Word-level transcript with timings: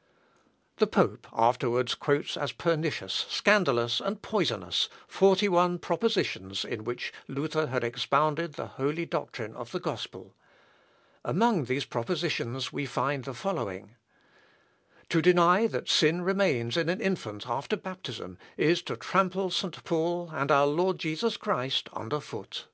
Lat. 0.00 0.06
i, 0.06 0.84
p. 0.86 0.86
32. 0.86 0.86
The 0.86 0.86
pope 0.86 1.26
afterwards 1.38 1.94
quotes 1.94 2.34
as 2.38 2.52
pernicious, 2.52 3.26
scandalous, 3.28 4.00
and 4.00 4.22
poisonous, 4.22 4.88
forty 5.06 5.46
one 5.46 5.78
propositions 5.78 6.64
in 6.64 6.84
which 6.84 7.12
Luther 7.28 7.66
had 7.66 7.84
expounded 7.84 8.54
the 8.54 8.66
holy 8.80 9.04
doctrine 9.04 9.54
of 9.54 9.72
the 9.72 9.78
gospel. 9.78 10.34
Among 11.22 11.64
these 11.64 11.84
propositions 11.84 12.72
we 12.72 12.86
find 12.86 13.24
the 13.24 13.34
following: 13.34 13.96
"To 15.10 15.20
deny 15.20 15.66
that 15.66 15.90
sin 15.90 16.22
remains 16.22 16.78
in 16.78 16.88
an 16.88 17.02
infant 17.02 17.46
after 17.46 17.76
baptism, 17.76 18.38
is 18.56 18.80
to 18.84 18.96
trample 18.96 19.50
St. 19.50 19.84
Paul 19.84 20.30
and 20.32 20.50
our 20.50 20.66
Lord 20.66 20.98
Jesus 20.98 21.36
Christ 21.36 21.90
under 21.92 22.20
foot." 22.20 22.68